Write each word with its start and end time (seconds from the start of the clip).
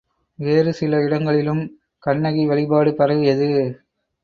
வேறு 0.39 0.73
சில 0.73 1.01
இடங்களிலும் 1.01 1.61
கண்ணகி 2.03 2.45
வழிபாடு 2.45 2.95
பரவியது. 2.95 3.51